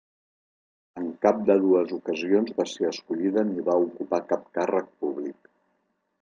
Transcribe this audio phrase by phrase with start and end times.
[1.01, 5.55] En cap de dues ocasions va ser escollida ni va ocupar cap càrrec públic.